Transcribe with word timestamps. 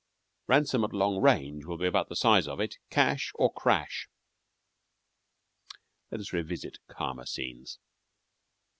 Ransom 0.47 0.83
at 0.83 0.93
long 0.93 1.21
range 1.21 1.65
will 1.65 1.77
be 1.77 1.85
about 1.85 2.09
the 2.09 2.15
size 2.15 2.47
of 2.47 2.59
it 2.59 2.79
cash 2.89 3.31
or 3.35 3.53
crash. 3.53 4.09
Let 6.09 6.19
us 6.19 6.33
revisit 6.33 6.79
calmer 6.87 7.27
scenes. 7.27 7.77